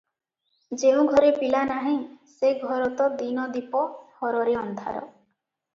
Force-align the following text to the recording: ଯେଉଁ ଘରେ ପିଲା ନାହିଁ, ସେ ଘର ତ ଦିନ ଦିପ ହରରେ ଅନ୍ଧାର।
ଯେଉଁ 0.83 1.03
ଘରେ 1.11 1.29
ପିଲା 1.35 1.61
ନାହିଁ, 1.73 1.93
ସେ 2.39 2.51
ଘର 2.65 2.91
ତ 3.03 3.11
ଦିନ 3.23 3.47
ଦିପ 3.59 3.87
ହରରେ 4.25 4.59
ଅନ୍ଧାର। 4.67 5.07